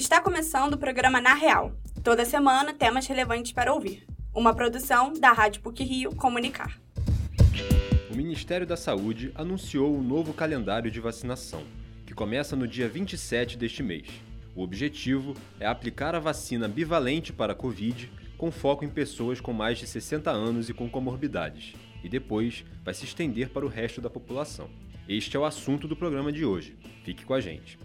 [0.00, 1.74] Está começando o programa Na Real.
[2.02, 4.06] Toda semana, temas relevantes para ouvir.
[4.34, 6.80] Uma produção da Rádio PUC Rio Comunicar.
[8.10, 11.64] O Ministério da Saúde anunciou o novo calendário de vacinação,
[12.06, 14.06] que começa no dia 27 deste mês.
[14.56, 19.52] O objetivo é aplicar a vacina bivalente para a Covid, com foco em pessoas com
[19.52, 24.00] mais de 60 anos e com comorbidades, e depois vai se estender para o resto
[24.00, 24.70] da população.
[25.06, 26.74] Este é o assunto do programa de hoje.
[27.04, 27.78] Fique com a gente.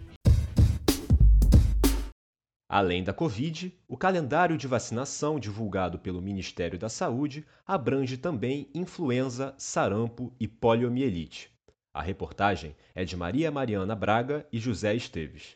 [2.68, 9.54] Além da Covid, o calendário de vacinação divulgado pelo Ministério da Saúde abrange também influenza,
[9.56, 11.48] sarampo e poliomielite.
[11.94, 15.54] A reportagem é de Maria Mariana Braga e José Esteves.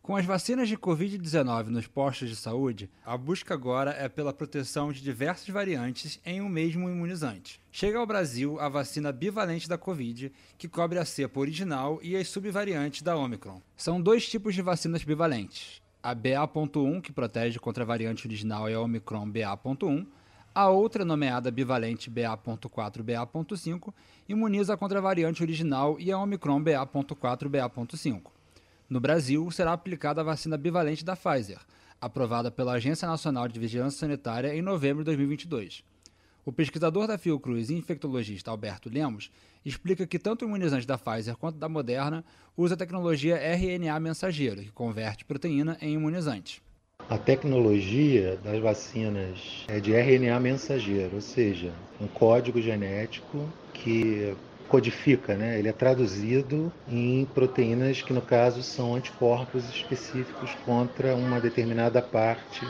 [0.00, 4.92] Com as vacinas de Covid-19 nos postos de saúde, a busca agora é pela proteção
[4.92, 7.60] de diversas variantes em um mesmo imunizante.
[7.72, 12.28] Chega ao Brasil a vacina bivalente da Covid, que cobre a cepa original e as
[12.28, 13.60] subvariantes da Omicron.
[13.76, 18.74] São dois tipos de vacinas bivalentes a BA.1, que protege contra a variante original, e
[18.74, 20.06] a Omicron BA.1.
[20.54, 23.90] A outra, nomeada bivalente BA.4 BA.5,
[24.28, 28.30] imuniza contra a variante original e a Omicron BA.4 BA.5.
[28.86, 31.58] No Brasil, será aplicada a vacina bivalente da Pfizer,
[31.98, 35.82] aprovada pela Agência Nacional de Vigilância Sanitária em novembro de 2022.
[36.46, 39.30] O pesquisador da Fiocruz e infectologista Alberto Lemos
[39.64, 42.22] explica que tanto o imunizante da Pfizer quanto da Moderna
[42.54, 46.62] usa a tecnologia RNA mensageiro, que converte proteína em imunizante.
[47.08, 54.36] A tecnologia das vacinas é de RNA mensageiro, ou seja, um código genético que
[54.68, 55.58] codifica, né?
[55.58, 62.66] ele é traduzido em proteínas que, no caso, são anticorpos específicos contra uma determinada parte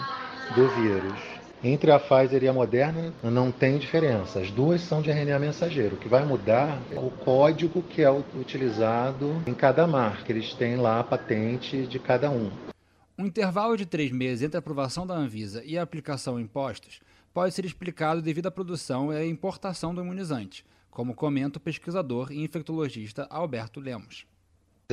[0.54, 1.33] do vírus.
[1.66, 4.38] Entre a Pfizer e a Moderna não tem diferença.
[4.38, 5.96] As duas são de RNA mensageiro.
[5.96, 10.30] O que vai mudar é o código que é utilizado em cada marca.
[10.30, 12.50] Eles têm lá a patente de cada um.
[13.16, 17.00] Um intervalo de três meses entre a aprovação da Anvisa e a aplicação em postos
[17.32, 22.30] pode ser explicado devido à produção e à importação do imunizante, como comenta o pesquisador
[22.30, 24.26] e infectologista Alberto Lemos.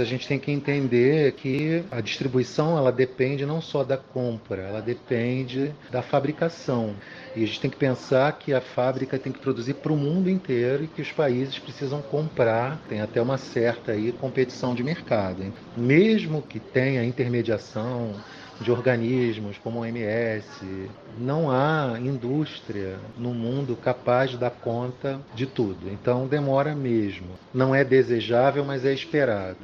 [0.01, 4.81] A gente tem que entender que a distribuição ela depende não só da compra, ela
[4.81, 6.95] depende da fabricação.
[7.35, 10.27] E a gente tem que pensar que a fábrica tem que produzir para o mundo
[10.27, 15.53] inteiro e que os países precisam comprar, tem até uma certa aí competição de mercado.
[15.77, 18.15] Mesmo que tenha intermediação
[18.59, 25.45] de organismos como o OMS, não há indústria no mundo capaz de dar conta de
[25.45, 25.89] tudo.
[25.89, 27.29] Então demora mesmo.
[27.53, 29.57] Não é desejável, mas é esperado.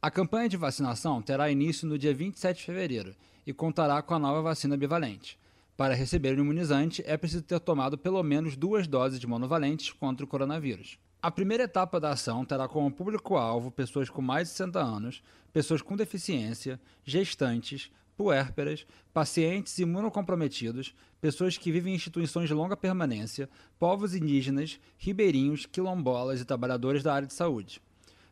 [0.00, 3.14] A campanha de vacinação terá início no dia 27 de fevereiro
[3.46, 5.38] e contará com a nova vacina bivalente.
[5.76, 10.24] Para receber o imunizante, é preciso ter tomado pelo menos duas doses de monovalentes contra
[10.24, 10.98] o coronavírus.
[11.20, 15.22] A primeira etapa da ação terá como público-alvo pessoas com mais de 60 anos,
[15.52, 23.48] pessoas com deficiência, gestantes, puérperas, pacientes imunocomprometidos, pessoas que vivem em instituições de longa permanência,
[23.78, 27.80] povos indígenas, ribeirinhos, quilombolas e trabalhadores da área de saúde.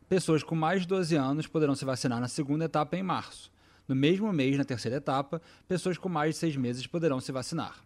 [0.09, 3.53] Pessoas com mais de 12 anos poderão se vacinar na segunda etapa em março.
[3.87, 7.85] No mesmo mês, na terceira etapa, pessoas com mais de seis meses poderão se vacinar.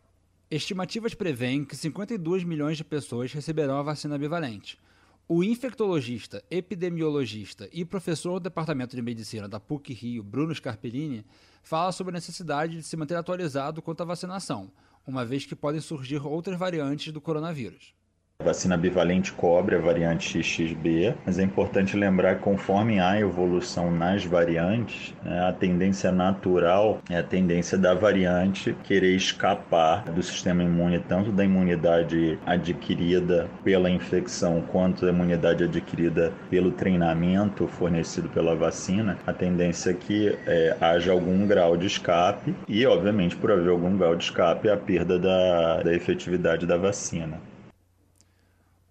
[0.51, 4.79] Estimativas prevêem que 52 milhões de pessoas receberão a vacina bivalente,
[5.31, 11.23] o infectologista, epidemiologista e professor do Departamento de Medicina da PUC Rio, Bruno Scarpellini,
[11.63, 14.73] fala sobre a necessidade de se manter atualizado quanto à vacinação,
[15.07, 17.93] uma vez que podem surgir outras variantes do coronavírus.
[18.41, 23.91] A vacina bivalente cobre a variante XXB, mas é importante lembrar que conforme há evolução
[23.91, 30.63] nas variantes, né, a tendência natural é a tendência da variante querer escapar do sistema
[30.63, 38.55] imune, tanto da imunidade adquirida pela infecção quanto da imunidade adquirida pelo treinamento fornecido pela
[38.55, 39.19] vacina.
[39.27, 43.99] A tendência é que é, haja algum grau de escape e, obviamente, por haver algum
[43.99, 47.41] grau de escape, a perda da, da efetividade da vacina.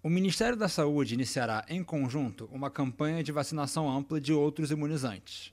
[0.00, 5.52] O Ministério da Saúde iniciará, em conjunto, uma campanha de vacinação ampla de outros imunizantes.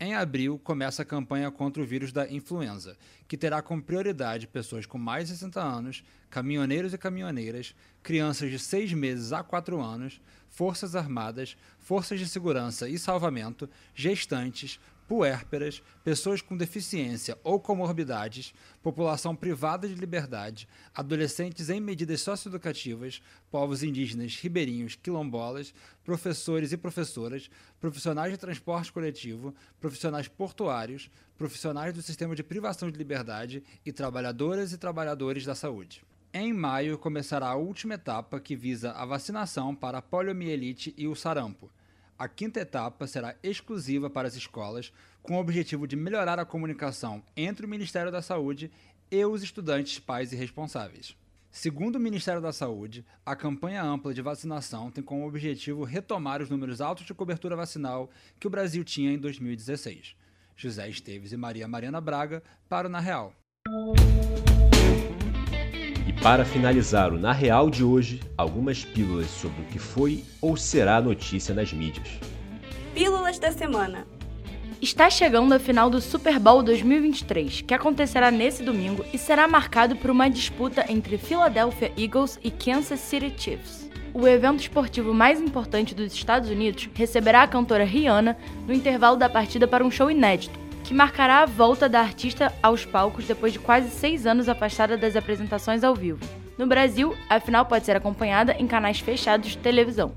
[0.00, 2.96] Em abril, começa a campanha contra o vírus da influenza,
[3.28, 8.58] que terá como prioridade pessoas com mais de 60 anos, caminhoneiros e caminhoneiras, crianças de
[8.58, 14.80] 6 meses a 4 anos, forças armadas, forças de segurança e salvamento, gestantes,
[15.12, 23.20] puérperas, pessoas com deficiência ou comorbidades, população privada de liberdade, adolescentes em medidas socioeducativas,
[23.50, 32.00] povos indígenas, ribeirinhos, quilombolas, professores e professoras, profissionais de transporte coletivo, profissionais portuários, profissionais do
[32.00, 36.02] sistema de privação de liberdade e trabalhadoras e trabalhadores da saúde.
[36.32, 41.14] Em maio começará a última etapa que visa a vacinação para a poliomielite e o
[41.14, 41.70] sarampo.
[42.22, 44.92] A quinta etapa será exclusiva para as escolas,
[45.24, 48.70] com o objetivo de melhorar a comunicação entre o Ministério da Saúde
[49.10, 51.16] e os estudantes, pais e responsáveis.
[51.50, 56.48] Segundo o Ministério da Saúde, a campanha ampla de vacinação tem como objetivo retomar os
[56.48, 58.08] números altos de cobertura vacinal
[58.38, 60.14] que o Brasil tinha em 2016.
[60.54, 63.34] José Esteves e Maria Mariana Braga para o Na Real.
[66.22, 71.00] Para finalizar o Na Real de hoje, algumas pílulas sobre o que foi ou será
[71.00, 72.06] notícia nas mídias.
[72.94, 74.06] Pílulas da semana.
[74.80, 79.96] Está chegando a final do Super Bowl 2023, que acontecerá nesse domingo e será marcado
[79.96, 83.90] por uma disputa entre Philadelphia Eagles e Kansas City Chiefs.
[84.14, 89.28] O evento esportivo mais importante dos Estados Unidos receberá a cantora Rihanna no intervalo da
[89.28, 93.58] partida para um show inédito, que marcará a volta da artista aos palcos depois de
[93.58, 96.20] quase seis anos afastada das apresentações ao vivo.
[96.58, 100.12] No Brasil, a final pode ser acompanhada em canais fechados de televisão.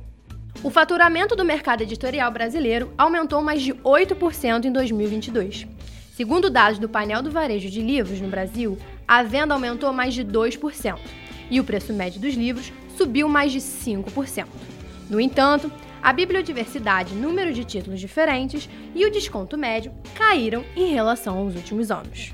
[0.64, 5.68] O faturamento do mercado editorial brasileiro aumentou mais de 8% em 2022.
[6.16, 8.78] Segundo dados do painel do varejo de livros no Brasil,
[9.08, 10.98] a venda aumentou mais de 2%
[11.50, 14.46] e o preço médio dos livros subiu mais de 5%.
[15.10, 15.72] No entanto,
[16.06, 21.90] a bibliodiversidade, número de títulos diferentes e o desconto médio caíram em relação aos últimos
[21.90, 22.32] anos.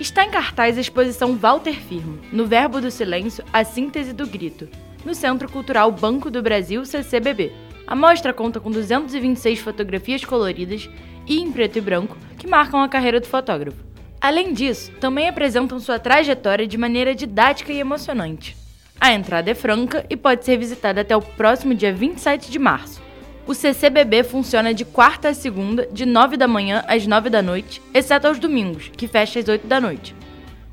[0.00, 4.70] Está em cartaz a exposição Walter Firmo, no Verbo do Silêncio, a síntese do grito,
[5.04, 7.52] no Centro Cultural Banco do Brasil, CCBB.
[7.86, 10.88] A mostra conta com 226 fotografias coloridas
[11.26, 13.84] e em preto e branco que marcam a carreira do fotógrafo.
[14.18, 18.61] Além disso, também apresentam sua trajetória de maneira didática e emocionante.
[19.02, 23.02] A entrada é franca e pode ser visitada até o próximo dia 27 de março.
[23.44, 27.82] O CCBB funciona de quarta a segunda, de 9 da manhã às 9 da noite,
[27.92, 30.14] exceto aos domingos, que fecha às 8 da noite.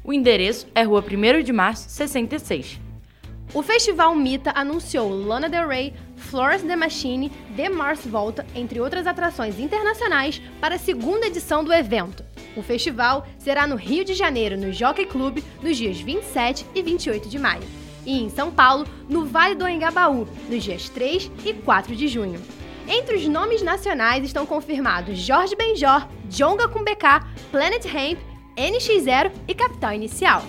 [0.04, 2.80] O endereço é Rua 1 de Março, 66.
[3.52, 9.08] O festival Mita anunciou Lana Del Rey, Florence The Machine, The Mars Volta, entre outras
[9.08, 12.24] atrações internacionais, para a segunda edição do evento.
[12.56, 17.28] O festival será no Rio de Janeiro, no Jockey Club, nos dias 27 e 28
[17.28, 21.96] de maio, e em São Paulo, no Vale do Engabaú, nos dias 3 e 4
[21.96, 22.40] de junho.
[22.88, 28.20] Entre os nomes nacionais estão confirmados Jorge Benjor, Jonga com BK, Planet Hemp,
[28.58, 30.44] NX0 e Capital Inicial.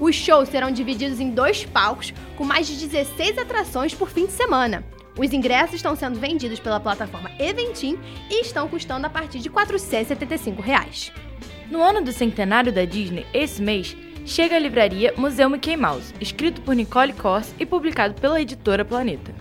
[0.00, 4.32] Os shows serão divididos em dois palcos, com mais de 16 atrações por fim de
[4.32, 4.84] semana.
[5.16, 7.96] Os ingressos estão sendo vendidos pela plataforma Eventim
[8.28, 11.12] e estão custando a partir de 475 reais.
[11.70, 16.60] No ano do centenário da Disney, esse mês, chega a livraria Museu Mickey Mouse, escrito
[16.62, 19.34] por Nicole Kors e publicado pela editora Planeta.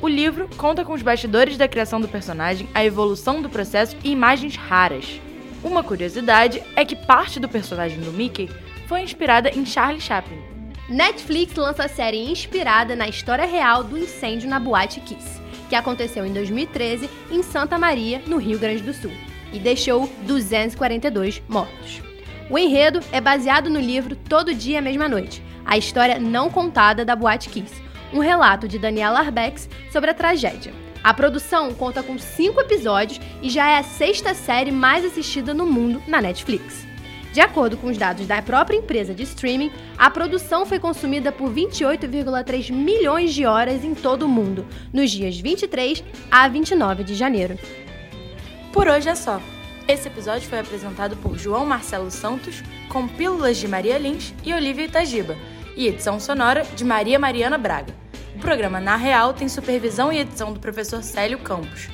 [0.00, 4.10] O livro conta com os bastidores da criação do personagem, a evolução do processo e
[4.10, 5.20] imagens raras.
[5.62, 8.50] Uma curiosidade é que parte do personagem do Mickey
[8.86, 10.38] foi inspirada em Charlie Chaplin.
[10.88, 15.40] Netflix lança a série inspirada na história real do incêndio na Boate Kiss,
[15.70, 19.12] que aconteceu em 2013 em Santa Maria, no Rio Grande do Sul,
[19.52, 22.13] e deixou 242 mortos.
[22.50, 27.16] O enredo é baseado no livro Todo Dia, Mesma Noite, a história não contada da
[27.16, 27.74] Boate Kiss,
[28.12, 30.74] um relato de Daniela Arbex sobre a tragédia.
[31.02, 35.66] A produção conta com cinco episódios e já é a sexta série mais assistida no
[35.66, 36.86] mundo na Netflix.
[37.32, 41.50] De acordo com os dados da própria empresa de streaming, a produção foi consumida por
[41.50, 47.58] 28,3 milhões de horas em todo o mundo, nos dias 23 a 29 de janeiro.
[48.70, 49.40] Por hoje é só.
[49.86, 54.86] Esse episódio foi apresentado por João Marcelo Santos, com pílulas de Maria Lins e Olivia
[54.86, 55.36] Itagiba,
[55.76, 57.94] e edição sonora de Maria Mariana Braga.
[58.34, 61.88] O programa Na Real tem supervisão e edição do professor Célio Campos.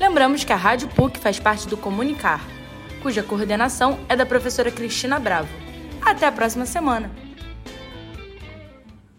[0.00, 2.40] Lembramos que a Rádio PUC faz parte do Comunicar,
[3.02, 5.48] cuja coordenação é da professora Cristina Bravo.
[6.00, 7.25] Até a próxima semana!